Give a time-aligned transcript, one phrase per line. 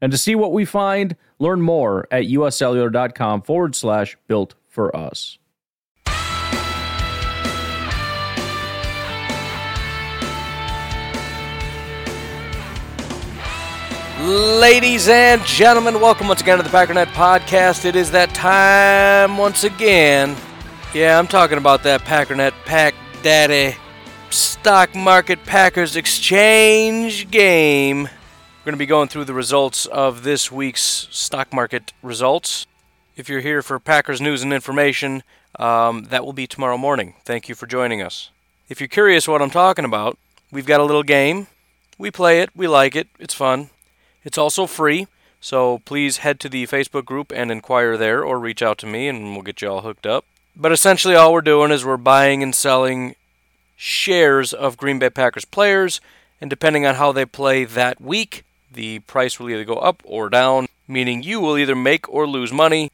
[0.00, 5.38] And to see what we find, learn more at uscellular.com forward slash built for us.
[14.22, 17.86] Ladies and gentlemen, welcome once again to the Packernet Podcast.
[17.86, 20.36] It is that time once again.
[20.92, 23.76] Yeah, I'm talking about that Packernet Pack Daddy
[24.28, 28.08] Stock Market Packers Exchange game.
[28.70, 32.68] Going to be going through the results of this week's stock market results.
[33.16, 35.24] If you're here for Packers news and information,
[35.58, 37.14] um, that will be tomorrow morning.
[37.24, 38.30] Thank you for joining us.
[38.68, 40.18] If you're curious what I'm talking about,
[40.52, 41.48] we've got a little game.
[41.98, 43.70] We play it, we like it, it's fun.
[44.22, 45.08] It's also free,
[45.40, 49.08] so please head to the Facebook group and inquire there or reach out to me
[49.08, 50.26] and we'll get you all hooked up.
[50.54, 53.16] But essentially, all we're doing is we're buying and selling
[53.74, 56.00] shares of Green Bay Packers players,
[56.40, 60.28] and depending on how they play that week, the price will either go up or
[60.28, 62.90] down, meaning you will either make or lose money.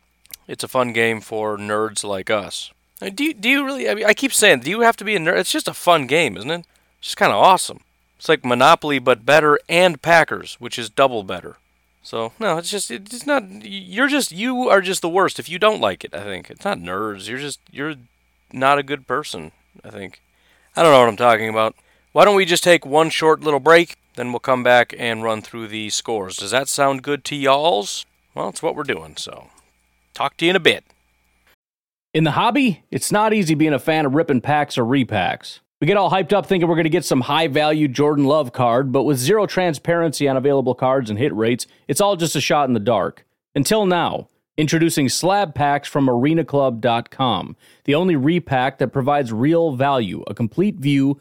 [0.48, 2.72] It's a fun game for nerds like us.
[3.14, 3.88] Do you, do you really?
[3.88, 5.38] I, mean, I keep saying, do you have to be a nerd?
[5.38, 6.66] It's just a fun game, isn't it?
[6.98, 7.80] It's just kind of awesome.
[8.18, 11.56] It's like Monopoly, but better, and Packers, which is double better.
[12.02, 13.42] So no, it's just it's not.
[13.64, 16.14] You're just you are just the worst if you don't like it.
[16.14, 17.28] I think it's not nerds.
[17.28, 17.96] You're just you're
[18.52, 19.52] not a good person.
[19.84, 20.22] I think.
[20.76, 21.74] I don't know what I'm talking about.
[22.12, 25.42] Why don't we just take one short little break, then we'll come back and run
[25.42, 26.36] through the scores.
[26.36, 28.04] Does that sound good to y'all's?
[28.34, 29.16] Well, it's what we're doing.
[29.16, 29.48] So,
[30.14, 30.84] talk to you in a bit.
[32.12, 35.60] In the hobby, it's not easy being a fan of ripping packs or repacks.
[35.80, 38.54] We get all hyped up thinking we're going to get some high value Jordan Love
[38.54, 42.40] card, but with zero transparency on available cards and hit rates, it's all just a
[42.40, 43.26] shot in the dark.
[43.54, 50.34] Until now, introducing slab packs from arenaclub.com, the only repack that provides real value, a
[50.34, 51.20] complete view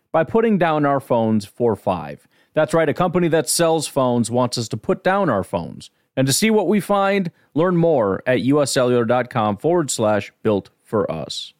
[0.11, 2.27] by putting down our phones for five.
[2.53, 5.89] That's right, a company that sells phones wants us to put down our phones.
[6.17, 11.53] And to see what we find, learn more at uscellular.com forward slash built for us.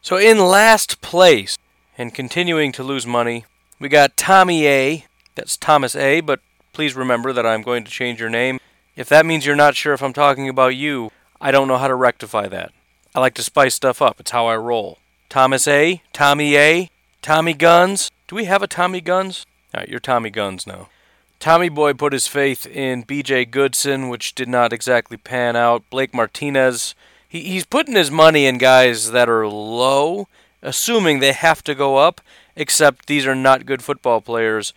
[0.00, 1.58] So in last place
[1.98, 3.44] and continuing to lose money,
[3.80, 5.04] we got Tommy A.
[5.34, 6.20] That's Thomas A.
[6.20, 6.38] But
[6.72, 8.60] please remember that I'm going to change your name.
[8.94, 11.10] If that means you're not sure if I'm talking about you,
[11.40, 12.72] I don't know how to rectify that.
[13.14, 14.20] I like to spice stuff up.
[14.20, 14.98] It's how I roll.
[15.28, 16.02] Thomas A.
[16.12, 16.90] Tommy A.
[17.22, 18.10] Tommy Guns.
[18.28, 19.46] Do we have a Tommy Guns?
[19.74, 20.88] All right, you're Tommy Guns now.
[21.38, 23.46] Tommy Boy put his faith in B.J.
[23.46, 25.88] Goodson, which did not exactly pan out.
[25.90, 26.94] Blake Martinez,
[27.28, 30.28] he, he's putting his money in guys that are low,
[30.62, 32.20] assuming they have to go up,
[32.56, 34.72] except these are not good football players,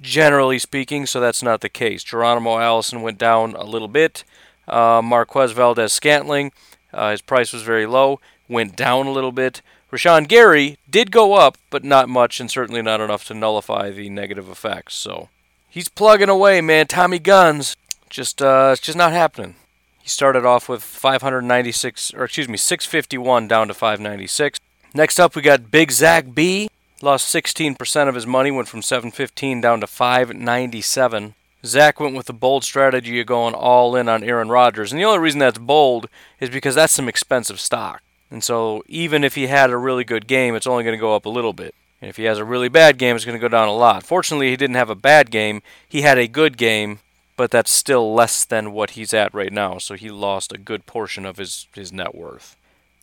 [0.00, 2.04] generally speaking, so that's not the case.
[2.04, 4.24] Geronimo Allison went down a little bit.
[4.68, 6.52] Uh, Marquez Valdes Scantling,
[6.92, 9.62] uh, his price was very low, went down a little bit.
[9.90, 14.10] Rashan Gary did go up, but not much, and certainly not enough to nullify the
[14.10, 14.94] negative effects.
[14.94, 15.28] So
[15.68, 16.86] he's plugging away, man.
[16.86, 17.76] Tommy Guns,
[18.10, 19.54] just uh, it's just not happening.
[19.98, 24.58] He started off with 596, or excuse me, 651 down to 596.
[24.94, 26.68] Next up, we got Big Zach B.
[27.00, 31.34] Lost 16% of his money, went from 715 down to 597.
[31.64, 34.92] Zach went with the bold strategy of going all in on Aaron Rodgers.
[34.92, 36.08] And the only reason that's bold
[36.40, 38.02] is because that's some expensive stock.
[38.30, 41.14] And so even if he had a really good game, it's only going to go
[41.14, 41.74] up a little bit.
[42.00, 44.04] And if he has a really bad game, it's going to go down a lot.
[44.04, 45.62] Fortunately, he didn't have a bad game.
[45.88, 47.00] He had a good game,
[47.36, 49.78] but that's still less than what he's at right now.
[49.78, 52.56] So he lost a good portion of his, his net worth.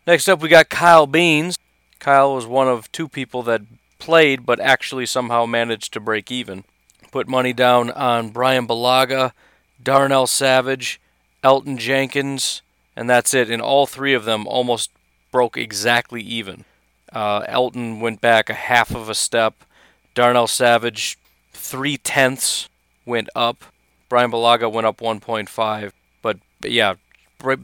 [0.07, 1.57] Next up, we got Kyle Beans.
[1.99, 3.61] Kyle was one of two people that
[3.97, 6.63] played but actually somehow managed to break even.
[7.11, 9.31] Put money down on Brian Bulaga,
[9.81, 11.01] Darnell Savage,
[11.43, 12.61] Elgton Jenkins,
[12.95, 13.49] and that's it.
[13.49, 14.91] In all three of them almost
[15.35, 16.63] broke exactly even.
[17.11, 19.65] Uh, Elgton went back a half of a step.
[20.13, 21.17] Darnell Savage,
[21.51, 22.69] three tenths,
[23.05, 23.65] went up.
[24.07, 25.91] Brian Bulaga went up 1.5.
[26.21, 26.93] But, but yeah,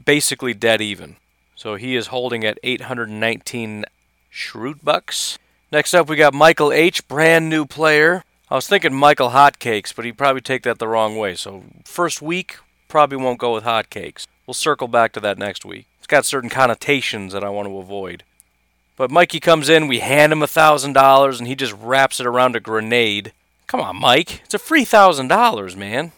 [0.03, 1.15] basically dead even.
[1.55, 3.85] So he is holding at 819
[4.29, 5.39] Shrewd Bucks.
[5.71, 8.25] Next up, we got Michael H., brand new player.
[8.49, 11.35] I was thinking Michael Hotcakes, but he'd probably take that the wrong way.
[11.35, 12.57] So, first week,
[12.89, 14.27] probably won't go with hotcakes.
[14.45, 15.87] We'll circle back to that next week.
[16.11, 18.23] Got certain connotations that I want to avoid.
[18.97, 22.53] But Mikey comes in, we hand him a $1,000, and he just wraps it around
[22.53, 23.31] a grenade.
[23.65, 24.41] Come on, Mike.
[24.43, 26.11] It's a free $1,000, man.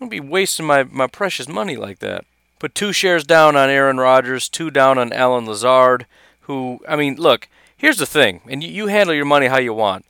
[0.00, 2.24] Don't be wasting my, my precious money like that.
[2.58, 6.06] Put two shares down on Aaron Rodgers, two down on Allen Lazard,
[6.40, 9.74] who, I mean, look, here's the thing, and you, you handle your money how you
[9.74, 10.06] want.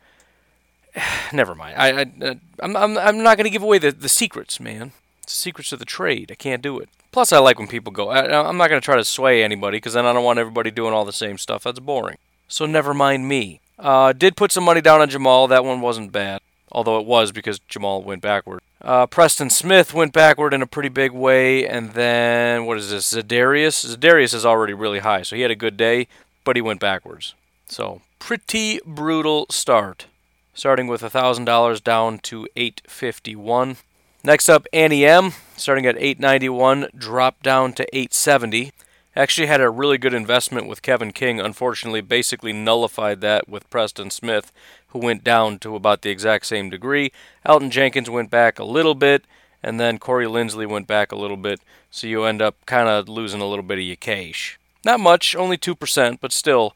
[1.32, 1.74] Never mind.
[1.76, 4.92] I, I, I'm, I'm, I'm not going to give away the, the secrets, man.
[5.30, 6.30] Secrets of the trade.
[6.30, 6.88] I can't do it.
[7.12, 8.08] Plus, I like when people go.
[8.08, 10.70] I, I'm not going to try to sway anybody because then I don't want everybody
[10.70, 11.62] doing all the same stuff.
[11.64, 12.18] That's boring.
[12.48, 13.60] So never mind me.
[13.78, 15.46] Uh, did put some money down on Jamal.
[15.48, 16.40] That one wasn't bad,
[16.70, 18.60] although it was because Jamal went backward.
[18.80, 23.12] Uh, Preston Smith went backward in a pretty big way, and then what is this?
[23.12, 23.96] Za'Darius.
[23.96, 26.06] Za'Darius is already really high, so he had a good day,
[26.44, 27.34] but he went backwards.
[27.66, 30.06] So pretty brutal start.
[30.52, 33.76] Starting with a $1,000 down to 851.
[34.26, 38.72] Next up, Annie M, starting at 891, dropped down to 870.
[39.14, 41.40] Actually had a really good investment with Kevin King.
[41.40, 44.50] Unfortunately, basically nullified that with Preston Smith,
[44.88, 47.12] who went down to about the exact same degree.
[47.44, 49.26] Elgton Jenkins went back a little bit,
[49.62, 51.60] and then Corey Linsley went back a little bit.
[51.90, 54.58] So you end up kind of losing a little bit of your cash.
[54.86, 56.74] Not much, only 2%, but still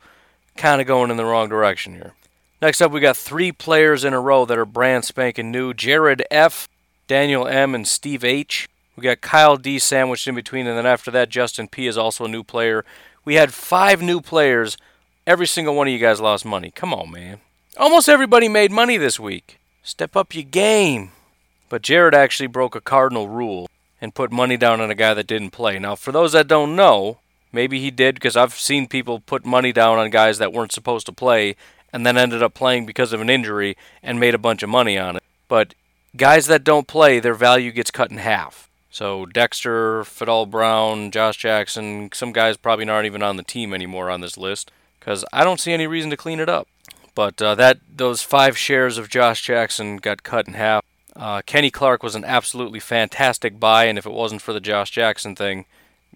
[0.58, 2.12] kind of going in the wrong direction here.
[2.60, 6.22] Next up, we got three players in a row that are brand spanking new Jared
[6.30, 6.68] F.,
[7.08, 8.69] Daniel M., and Steve H.
[8.94, 12.25] We got Kyle D sandwiched in between, and then after that, Justin P is also
[12.25, 12.84] a new player.
[13.25, 14.76] We had five new players.
[15.26, 16.70] Every single one of you guys lost money.
[16.70, 17.40] Come on, man.
[17.76, 19.58] Almost everybody made money this week.
[19.82, 21.10] Step up your game.
[21.69, 23.69] But Jared actually broke a cardinal rule
[24.00, 25.78] and put money down on a guy that didn't play.
[25.78, 27.19] Now, for those that don't know,
[27.52, 31.06] Maybe he did because I've seen people put money down on guys that weren't supposed
[31.06, 31.56] to play
[31.93, 34.99] and then ended up playing because of an injury and made a bunch of money
[34.99, 35.22] on it.
[35.49, 35.75] But
[36.18, 38.68] guys that don't play, their value gets cut in half.
[38.90, 44.10] So Dexter, Fidel Brown, Josh Jackson, some guys probably aren't even on the team anymore
[44.10, 46.68] on this list because I don't see any reason to clean it up.
[47.14, 50.84] But uh, that those five shares of Josh Jackson got cut in half.
[51.16, 54.90] Uh, Kenny Clark was an absolutely fantastic buy, and if it wasn't for the Josh
[54.90, 55.64] Jackson thing,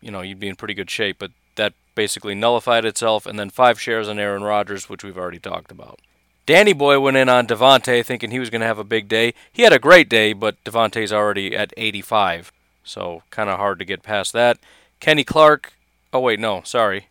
[0.00, 1.16] you know, you'd be in pretty good shape.
[1.19, 5.40] But that basically nullified itself, and then five shares on Aaron Rodgers, which we've already
[5.40, 5.99] talked about.
[6.44, 9.33] Danny Boy went in on Davante thinking he was going to have a big day.
[9.53, 12.50] He had a great day, but Davante's already at 85,
[12.83, 14.59] so kind of hard to get past that.
[14.99, 15.75] Kenny Clark,
[16.12, 17.06] oh wait, no, sorry.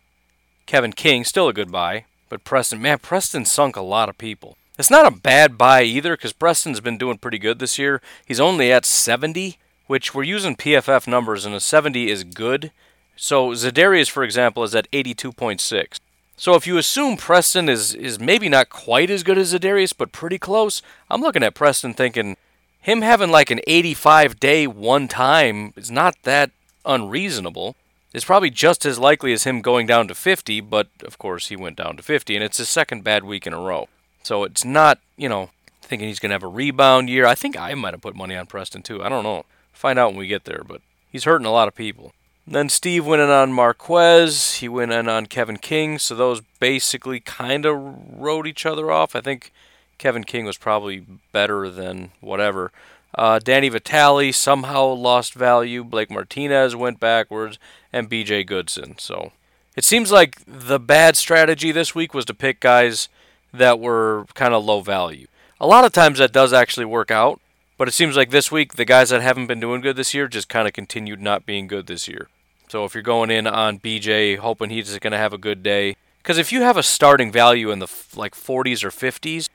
[0.66, 4.56] Kevin King, still a good buy, but Preston, man, Preston sunk a lot of people.
[4.78, 8.02] It's not a bad buy either because Preston's been doing pretty good this year.
[8.26, 12.70] He's only at 70, which we're using PFF numbers, and a 70 is good.
[13.16, 16.00] So Za'Darius, for example, is at 82.6.
[16.36, 20.12] So if you assume Preston is, is maybe not quite as good as Za'Darius, but
[20.12, 22.36] pretty close, I'm looking at Preston thinking
[22.80, 26.50] him having like an 85 day one time is not that
[26.84, 27.76] unreasonable.
[28.12, 31.56] It's probably just as likely as him going down to 50, but of course he
[31.56, 33.88] went down to 50, and it's his second bad week in a row.
[34.22, 37.24] So it's not, you know, thinking he's going to have a rebound year.
[37.24, 39.02] I think I might have put money on Preston too.
[39.02, 39.44] I don't know.
[39.72, 42.12] Find out when we get there, but he's hurting a lot of people.
[42.46, 44.56] Then Steve went in on Marquez.
[44.56, 45.98] He went in on Kevin King.
[45.98, 49.14] So those basically kind of wrote each other off.
[49.14, 49.52] I think
[49.98, 52.72] Kevin King was probably better than whatever.
[53.14, 55.84] Uh, Danny Vitale somehow lost value.
[55.84, 57.58] Blake Martinez went backwards,
[57.92, 58.44] and B.J.
[58.44, 58.98] Goodson.
[58.98, 59.32] So
[59.76, 63.08] it seems like the bad strategy this week was to pick guys
[63.52, 65.26] that were kind of low value.
[65.60, 67.40] A lot of times that does actually work out,
[67.82, 70.28] but it seems like this week, the guys that haven't been doing good this year
[70.28, 72.28] just kind of continued not being good this year.
[72.68, 75.96] So if you're going in on BJ, hoping he's going to have a good day,
[76.18, 79.48] because if you have a starting value in the like 40s or 50s,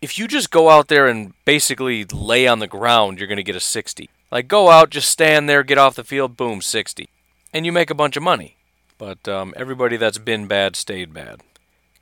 [0.00, 3.42] if you just go out there and basically lay on the ground, you're going to
[3.42, 4.08] get a 60.
[4.32, 7.10] Like go out, just stand there, get off the field, boom, 60,
[7.52, 8.56] and you make a bunch of money.
[8.96, 11.42] But um, everybody that's been bad stayed bad.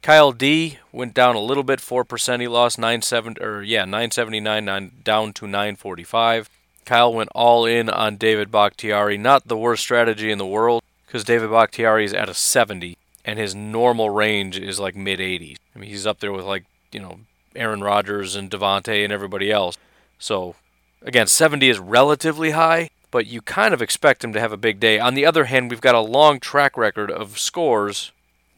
[0.04, 2.42] Kyle D went down a little bit, four percent.
[2.42, 6.50] He lost nine seven or yeah nine seventy nine nine down to nine forty five.
[6.84, 9.16] Kyle went all in on David Bakhtiari.
[9.16, 12.98] Not the worst strategy in the world because David Bakhtiari is at a 70.
[13.24, 15.56] and his normal range is like mid 80s.
[15.74, 17.20] I mean, he's up there with like, you know,
[17.56, 19.78] Aaron Rodgers and Davante and everybody else.
[20.18, 20.54] So,
[21.00, 24.78] again, 70 is relatively high, but you kind of expect him to have a big
[24.78, 24.98] day.
[24.98, 28.12] On the other hand, we've got a long track record of scores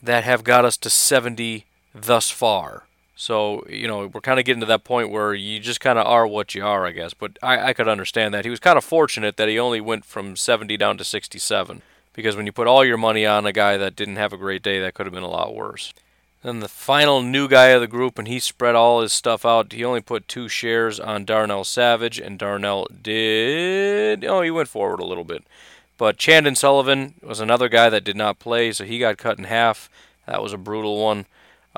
[0.06, 2.84] that have got us to 70 thus far.
[3.14, 6.06] So, you know, we're kind of getting to that point where you just kind of
[6.06, 7.14] are what you are, I guess.
[7.14, 8.44] But I, I could understand that.
[8.44, 11.82] He was kind of fortunate that he only went from 70 down to 67.
[12.12, 14.62] Because when you put all your money on a guy that didn't have a great
[14.62, 15.94] day, that could have been a lot worse.
[16.42, 19.72] Then the final new guy of the group, and he spread all his stuff out.
[19.72, 24.24] He only put two shares on Darnell Savage, and Darnell did.
[24.24, 25.44] Oh, he went forward a little bit.
[25.98, 29.44] But Chandon Sullivan was another guy that did not play, so he got cut in
[29.44, 29.88] half.
[30.26, 31.26] That was a brutal one.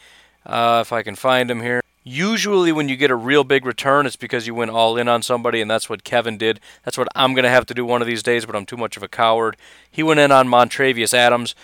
[0.45, 1.81] Uh, if I can find him here.
[2.03, 5.23] Usually, when you get a real big return, it's because you went all in on
[5.23, 6.59] somebody, and that's what Kevin did.
[6.83, 8.77] That's what I'm going to have to do one of these days, but I'm too
[8.77, 9.57] much of a coward.
[9.89, 11.55] He went in on Montravius Adams.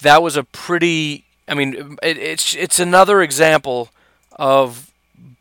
[0.00, 3.88] That was a pretty I mean, it, it's it's another example
[4.32, 4.92] of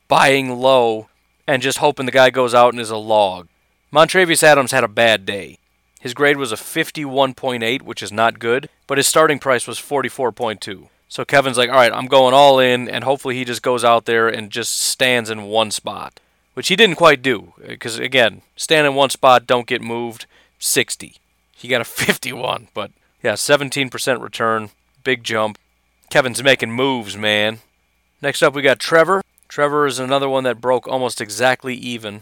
[0.07, 1.09] buying low
[1.45, 3.47] and just hoping the guy goes out and is a log.
[3.91, 5.59] Montravius Adams had a bad day.
[5.99, 10.87] His grade was a 51.8, which is not good, but his starting price was 44.2.
[11.09, 14.05] So Kevin's like, all right, I'm going all in, and hopefully he just goes out
[14.05, 16.19] there and just stands in one spot,
[16.53, 17.53] which he didn't quite do.
[17.63, 20.25] Uh, because again, stand in one spot, don't get moved.
[20.59, 21.15] 60.
[21.55, 22.91] He got a 51, but
[23.23, 24.69] yeah, 17% return,
[25.03, 25.57] big jump.
[26.09, 27.59] Kevin's making moves, man.
[28.21, 29.21] Next up, we got Trevor.
[29.47, 32.21] Trevor is another one that broke almost exactly even,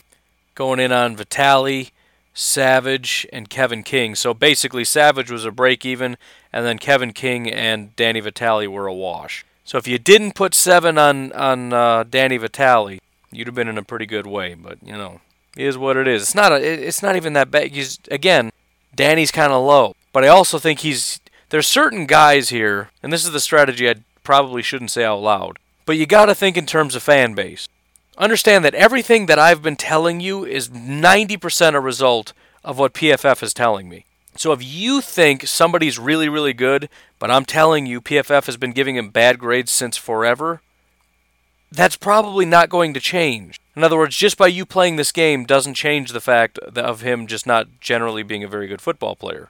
[0.54, 1.90] going in on Vitale,
[2.36, 4.14] Savage, and Kevin King.
[4.14, 6.18] So basically, Savage was a break even,
[6.54, 9.46] and then Kevin King and Danny Vitale were a wash.
[9.64, 13.00] So if you didn't put seven on on uh, Danny Vitale,
[13.32, 14.54] you'd have been in a pretty good way.
[14.54, 15.22] But you know,
[15.58, 16.24] is what it is.
[16.24, 17.72] It's not a, it's not even that bad.
[17.72, 18.52] He's, again,
[18.94, 23.26] Danny's kind of low, but I also think he's there's certain guys here, and this
[23.26, 26.66] is the strategy I probably shouldn't say out loud, but you got to think in
[26.66, 27.68] terms of fan base.
[28.18, 33.44] Understand that everything that I've been telling you is 90% a result of what PFF
[33.44, 34.06] is telling me.
[34.38, 38.72] So if you think somebody's really, really good, but I'm telling you PFF has been
[38.72, 40.62] giving him bad grades since forever,
[41.72, 43.60] that's probably not going to change.
[43.76, 47.28] In other words, just by you playing this game doesn't change the fact of him
[47.28, 49.50] just not generally being a very good football player.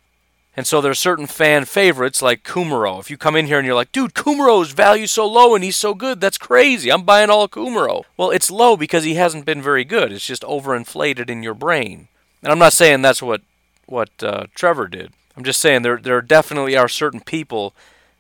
[0.58, 3.00] And so there are certain fan favorites like Kumerow.
[3.00, 5.76] If you come in here and you're like, dude, Kumerow's value so low and he's
[5.76, 6.92] so good, that's crazy.
[6.92, 8.04] I'm buying all Kumerow.
[8.16, 10.14] Well, it's low because he hasn't been very good.
[10.14, 12.08] It's just overinflated in your brain.
[12.42, 13.42] And I'm not saying that's what
[13.88, 15.12] what uh, Trevor did.
[15.36, 17.74] I'm just saying there there definitely are certain people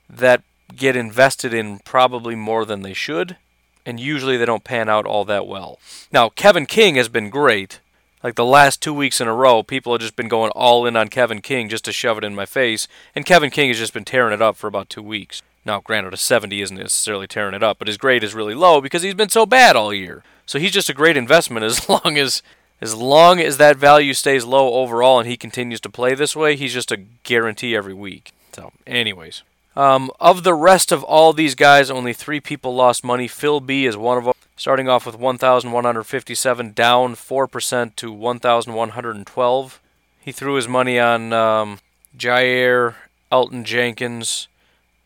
[0.09, 0.41] that
[0.75, 3.37] get invested in probably more than they should,
[3.85, 5.79] and usually they don't pan out all that well.
[6.11, 7.79] Now Kevin King has been great
[8.25, 10.95] like the last two weeks in a row, people have just been going all in
[10.97, 13.93] on Kevin King just to shove it in my face, and Kevin King has just
[13.93, 15.43] been tearing it up for about two weeks.
[15.63, 18.81] Now, granted, a 70 isn't necessarily tearing it up, but his grade is really low
[18.81, 20.23] because he's been so bad all year.
[20.47, 22.41] So he's just a great investment as long as
[22.81, 26.55] as long as that value stays low overall and he continues to play this way,
[26.55, 28.31] he's just a guarantee every week.
[28.53, 29.43] So, anyways,
[29.75, 33.27] um, of the rest of all these guys, only three people lost money.
[33.27, 39.81] Phil B is one of them starting off with 1,157, down 4% to 1,112.
[40.19, 41.79] He threw his money on um,
[42.17, 42.95] Jaire,
[43.31, 44.47] Elgton Jenkins,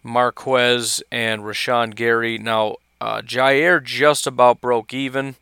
[0.03, 2.37] Marquez, and Rashan Gary.
[2.37, 5.35] Now, uh, Jaire just about broke even,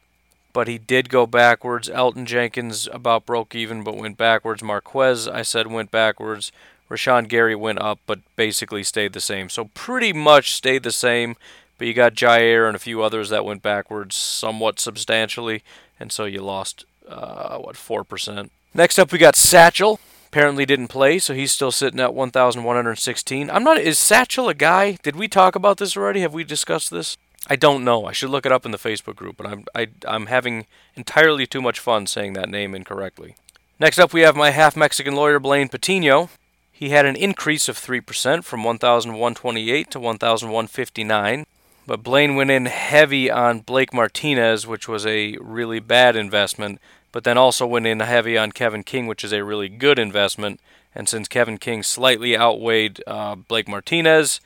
[0.54, 1.90] but he did go backwards.
[1.90, 4.64] Elgton Jenkins about broke even, but went backwards.
[4.64, 6.52] Marquez, I said, went backwards.
[6.90, 9.50] Rashan Gary went up, but basically stayed the same.
[9.50, 11.36] So pretty much stayed the same
[11.78, 15.64] but you got Jaire and a few others that went backwards somewhat substantially,
[16.00, 18.52] and so you lost uh, what four percent.
[18.74, 20.00] Next up, we got Satchel.
[20.28, 23.50] Apparently didn't play, so he's still sitting at 1,116.
[23.50, 23.80] I'm not.
[23.80, 24.98] Is Satchel a guy?
[25.02, 26.20] Did we talk about this already?
[26.20, 27.18] Have we discussed this?
[27.50, 28.06] I don't know.
[28.06, 30.66] I should look it up in the Facebook group, but I'm I, I'm having
[30.96, 33.36] entirely too much fun saying that name incorrectly.
[33.80, 36.30] Next up, we have my half Mexican lawyer Blaine Patino.
[36.72, 41.46] He had an increase of 3% from 1,128 to 1,159.
[41.88, 46.82] But Blaine went in heavy on Blake Martinez, which was a really bad investment,
[47.14, 50.60] but then also went in heavy on Kevin King, which is a really good investment.
[50.94, 54.42] And since Kevin King slightly outweighed uh, Blake Martinez,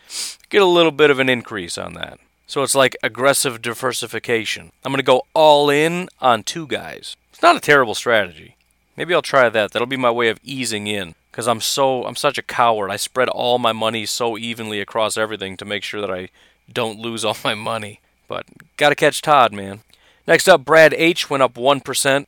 [0.50, 2.20] get a little bit of an increase on that.
[2.46, 4.72] So it's like aggressive diversification.
[4.86, 7.16] I'm going to go all in on two guys.
[7.32, 8.56] It's not a terrible strategy.
[8.96, 9.72] Maybe I'll try that.
[9.72, 12.92] That'll be my way of easing in because I'm so I'm such a coward.
[12.92, 16.30] I spread all my money so evenly across everything to make sure that I
[16.74, 18.00] don't lose all my money.
[18.28, 18.46] But
[18.78, 19.82] got to catch Todd, man.
[20.28, 22.26] Next up, Brad H went up 1%.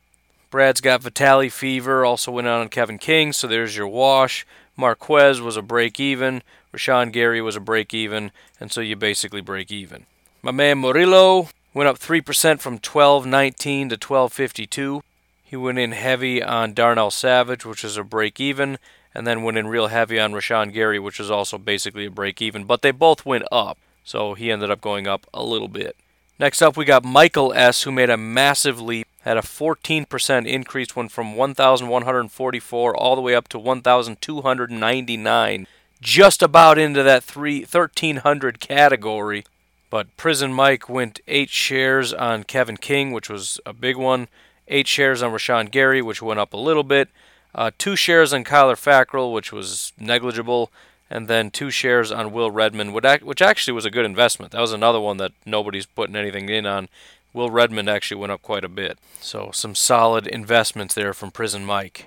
[0.50, 4.46] Brad's got Vitale fever, also went out on Kevin King, so there's your wash.
[4.76, 6.42] Marquez was a break even.
[6.72, 10.06] Rashan Gary was a break even, and so you basically break even.
[10.42, 15.02] My man Murillo went up 3% from 12.19 to 12.52.
[15.42, 18.78] He went in heavy on Darnell Savage, which is a break even,
[19.14, 22.42] and then went in real heavy on Rashan Gary, which is also basically a break
[22.42, 22.64] even.
[22.64, 25.96] But they both went up, so he ended up going up a little bit.
[26.38, 30.96] Next up, we got Michael S., who made a massive leap, had a 14% increase,
[30.96, 35.66] went from 1,144 all the way up to 1,299,
[36.00, 39.44] just about into that three, 1,300 category.
[39.90, 44.26] But Prison Mike went eight shares on Kevin King, which was a big one.
[44.66, 47.10] Eight shares on Rashan Gary, which went up a little bit.
[47.54, 50.72] Uh, two shares on Kyler Fackrell, which was negligible.
[51.14, 54.50] And then two shares on Will Redmond, which actually was a good investment.
[54.50, 56.88] That was another one that nobody's putting anything in on.
[57.32, 58.98] Will Redmond actually went up quite a bit.
[59.20, 62.06] So some solid investments there from Prison Mike.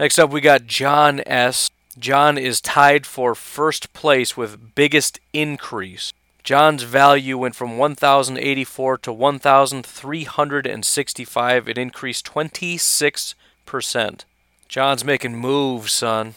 [0.00, 1.70] Next up, we got John S.
[1.98, 6.12] John is tied for first place with biggest increase.
[6.42, 11.68] John's value went from 1,084 to 1,365.
[11.68, 14.24] It increased 26%.
[14.68, 16.34] John's making moves, son.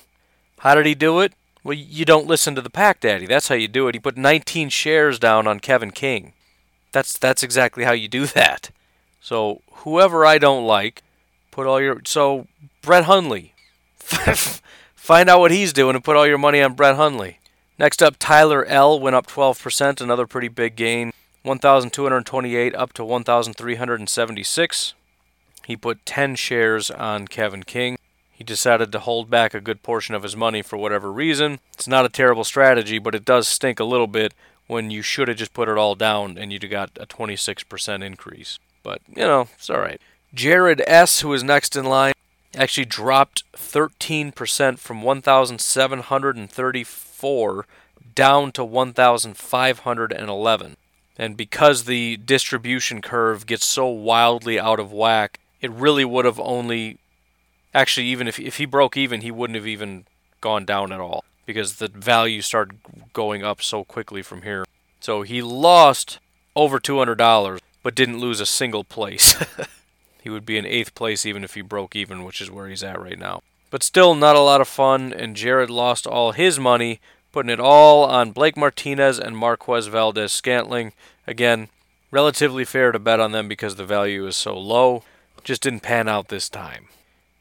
[0.59, 1.33] How did he do it?
[1.63, 3.27] Well, you don't listen to the Pack Daddy.
[3.27, 3.95] That's how you do it.
[3.95, 6.33] He put 19 shares down on Kevin King.
[6.91, 8.71] That's that's exactly how you do that.
[9.19, 11.03] So whoever I don't like,
[11.51, 12.47] put all your so
[12.81, 13.53] Brett Hundley.
[14.95, 17.39] Find out what he's doing and put all your money on Brett Hundley.
[17.77, 21.11] Next up, Tyler L went up 12%, another pretty big gain.
[21.43, 24.93] 1,228 up to 1,376.
[25.65, 27.97] He put 10 shares on Kevin King.
[28.41, 31.59] He decided to hold back a good portion of his money for whatever reason.
[31.73, 34.33] It's not a terrible strategy, but it does stink a little bit
[34.65, 38.03] when you should have just put it all down and you'd have got a 26%
[38.03, 38.57] increase.
[38.81, 40.01] But, you know, it's all right.
[40.33, 42.13] Jared S., who is next in line,
[42.55, 47.65] actually dropped 13% from 1,734
[48.15, 50.77] down to 1,511.
[51.15, 56.39] And because the distribution curve gets so wildly out of whack, it really would have
[56.39, 56.97] only.
[57.73, 60.05] Actually, even if, if he broke even, he wouldn't have even
[60.41, 62.77] gone down at all because the value started
[63.13, 64.65] going up so quickly from here.
[64.99, 66.19] So he lost
[66.55, 69.41] over $200, but didn't lose a single place.
[70.21, 72.83] he would be in eighth place even if he broke even, which is where he's
[72.83, 73.41] at right now.
[73.69, 76.99] But still, not a lot of fun, and Jared lost all his money,
[77.31, 80.91] putting it all on Blake Martinez and Marquez Valdes Scantling.
[81.25, 81.69] Again,
[82.11, 85.03] relatively fair to bet on them because the value is so low.
[85.43, 86.89] Just didn't pan out this time.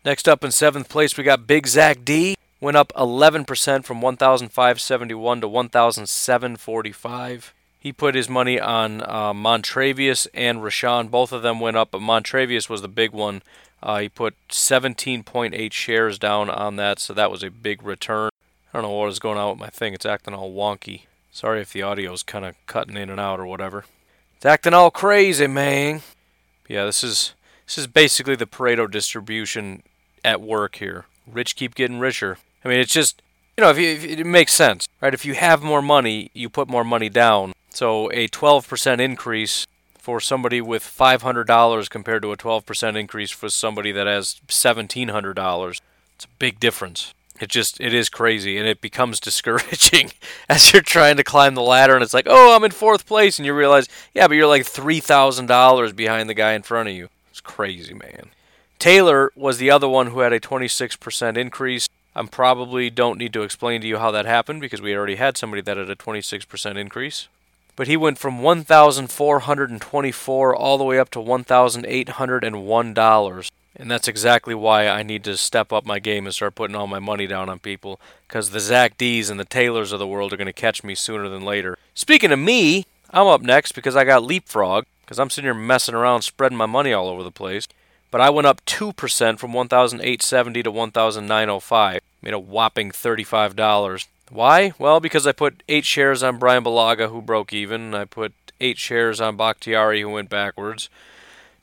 [0.05, 2.37] Next up in seventh place, we got Big Zach D.
[2.61, 7.55] Went up 11% from 1,571 to 1,745.
[7.79, 11.11] He put his money on uh, Montravius and Rashan.
[11.11, 13.41] Both of them went up, but Montravius was the big one
[13.83, 18.31] uh, he put 17.8 shares down on that, so that was a big return.
[18.73, 19.95] I don't know what is going on with my thing.
[19.95, 21.03] It's acting all wonky.
[21.33, 23.85] Sorry if the audio is kind of cutting in and out or whatever.
[24.37, 26.03] It's acting all crazy, man.
[26.69, 27.35] Yeah, this is
[27.67, 29.83] this is basically the Pareto distribution
[30.25, 31.07] at work here.
[31.27, 32.39] Rich keep getting richer.
[32.65, 33.23] I mean, it's just
[33.57, 35.13] you know, if, you, if it makes sense, right?
[35.13, 37.53] If you have more money, you put more money down.
[37.69, 39.67] So a 12% increase
[39.99, 45.81] for somebody with $500 compared to a 12% increase for somebody that has $1,700.
[46.15, 47.13] It's a big difference.
[47.39, 50.13] It just it is crazy and it becomes discouraging
[50.49, 53.39] as you're trying to climb the ladder and it's like, "Oh, I'm in fourth place."
[53.39, 57.09] And you realize, "Yeah, but you're like $3,000 behind the guy in front of you."
[57.31, 58.31] It's crazy, man.
[58.81, 61.87] Taylor was the other one who had a 26% increase.
[62.17, 65.37] I probably don't need to explain to you how that happened because we already had
[65.37, 67.29] somebody that had a 26% increase.
[67.81, 73.51] but he went from 1,424 all the way up to $1,801.
[73.77, 76.87] And that's exactly why I need to step up my game and start putting all
[76.87, 80.35] my money down on people, because the Zach D's and the Taylors of the world
[80.35, 81.79] are going to catch me sooner than later.
[81.95, 85.95] Speaking of me, I'm up next because I got Leapfrog, because I'm sitting here messing
[85.95, 87.67] around, spreading my money all over the place.
[88.11, 94.07] But I went up 2% from 1,870 to 1,905, made a whopping $35.
[94.31, 94.73] Why?
[94.79, 97.95] Well, because I put eight shares on Brian Bulaga, who broke even.
[97.95, 100.89] I put eight shares on Bakhtiari, who went backwards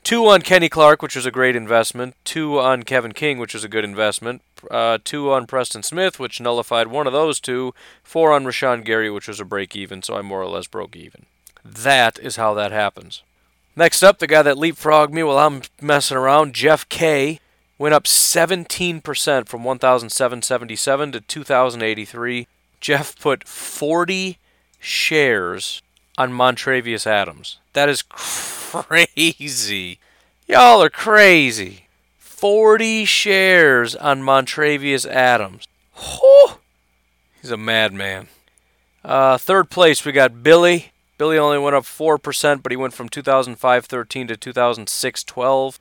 [0.08, 3.62] two on Kenny Clark, which was a great investment, two on Kevin King, which was
[3.62, 8.32] a good investment, uh, two on Preston Smith, which nullified one of those two, four
[8.32, 11.26] on Rashan Gary, which was a break even, so I more or less broke even.
[11.62, 13.22] That is how that happens.
[13.78, 17.38] Next up, the guy that leapfrogged me while I'm messing around, Jeff K,
[17.78, 22.48] went up 17% from 1,777 to 2,083.
[22.80, 24.38] Jeff put 40
[24.80, 25.80] shares
[26.18, 27.58] on Montravius Adams.
[27.72, 30.00] That is crazy.
[30.48, 31.84] Y'all are crazy.
[32.18, 35.68] 40 shares on Montravius Adams.
[35.94, 36.48] Whew.
[37.40, 38.26] He's a madman.
[39.04, 40.90] Uh, third place, we got Billy.
[41.18, 45.80] Billy only went up 4%, but he went from 2005 13 to 2006 12.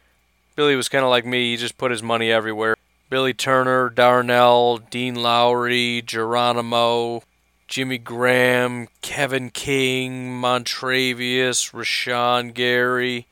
[0.56, 2.76] Billy was kind of like me, he just put his money everywhere.
[3.10, 7.22] Billy Turner, Darnell, Dean Lowry, Geronimo,
[7.68, 13.28] Jimmy Graham, Kevin King, Montravius, Rashan Gary.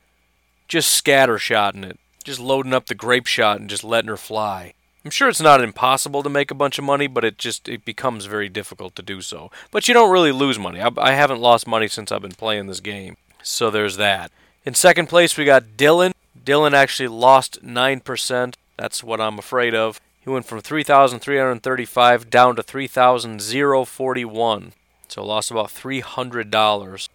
[0.68, 1.98] Just scattershotting it.
[2.22, 4.74] Just loading up the grape shot and just letting her fly.
[5.06, 7.84] I'm sure it's not impossible to make a bunch of money, but it just it
[7.84, 9.52] becomes very difficult to do so.
[9.70, 10.80] But you don't really lose money.
[10.80, 13.16] I, I haven't lost money since I've been playing this game.
[13.40, 14.32] So there's that.
[14.64, 16.10] In second place, we got Dylan.
[16.44, 18.54] Dylan actually lost 9%.
[18.76, 20.00] That's what I'm afraid of.
[20.20, 24.72] He went from 3,335 down to 3,041.
[25.06, 27.08] So lost about $300.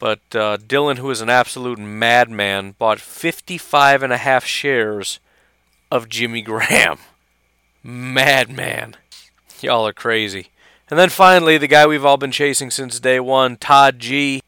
[0.00, 5.20] But uh, Dylan, who is an absolute madman, bought 55 and a half shares
[5.88, 6.98] of Jimmy Graham.
[7.82, 8.96] Madman.
[9.60, 10.48] Y'all are crazy.
[10.90, 14.42] And then finally, the guy we've all been chasing since day one, Todd G.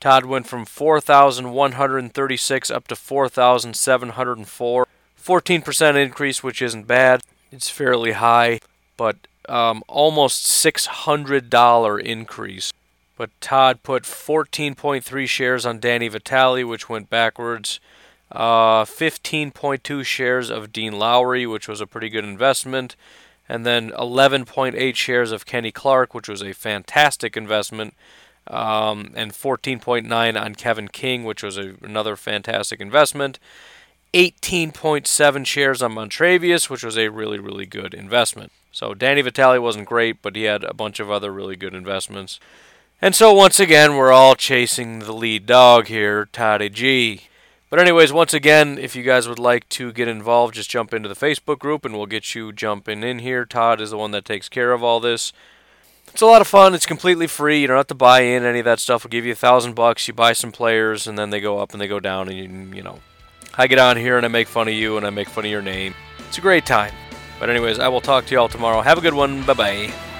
[0.00, 4.86] Todd went from 4,136 up to 4,704.
[5.22, 7.22] 14% increase, which isn't bad.
[7.50, 8.60] It's fairly high,
[8.96, 9.16] but
[9.48, 12.72] um, almost $600 increase.
[13.16, 17.80] But Todd put 14.3 shares on Danny Vitale, which went backwards.
[18.30, 22.96] Uh, 15.2 shares of Dean Lowry, which was a pretty good investment.
[23.48, 27.94] And then 11.8 shares of Kenny Clark, which was a fantastic investment.
[28.48, 33.38] Um, and 14.9 on Kevin King, which was a, another fantastic investment.
[34.14, 38.52] 18.7 shares on Montravius, which was a really, really good investment.
[38.72, 42.38] So Danny Vitale wasn't great, but he had a bunch of other really good investments.
[43.02, 47.22] And so once again, we're all chasing the lead dog here, Toddy G.
[47.68, 51.08] But anyways, once again, if you guys would like to get involved, just jump into
[51.08, 53.44] the Facebook group and we'll get you jumping in here.
[53.44, 55.32] Todd is the one that takes care of all this.
[56.08, 56.74] It's a lot of fun.
[56.74, 57.60] It's completely free.
[57.60, 59.02] You don't have to buy in any of that stuff.
[59.02, 60.06] We'll give you a thousand bucks.
[60.06, 62.76] You buy some players, and then they go up and they go down, and you,
[62.76, 63.00] you know
[63.58, 65.50] I get on here and I make fun of you and I make fun of
[65.50, 65.94] your name.
[66.28, 66.92] It's a great time.
[67.40, 68.80] But, anyways, I will talk to y'all tomorrow.
[68.82, 69.44] Have a good one.
[69.44, 70.15] Bye bye.